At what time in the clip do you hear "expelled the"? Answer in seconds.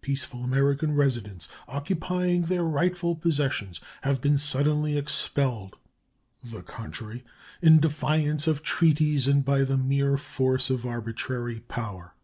4.96-6.62